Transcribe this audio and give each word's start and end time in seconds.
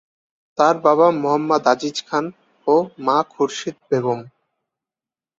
তার 0.57 0.75
বাবা 0.85 1.07
মুহাম্মদ 1.21 1.63
আজিজ 1.73 1.97
খান 2.07 2.25
ও 2.67 2.75
মা 3.05 3.17
খুরশিদ 3.31 3.75
বেগম। 3.89 4.19